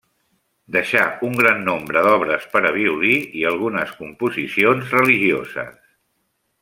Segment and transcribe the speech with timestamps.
[0.75, 3.13] Deixà un gran nombre d'obres per a violí
[3.43, 5.79] i algunes composicions religioses.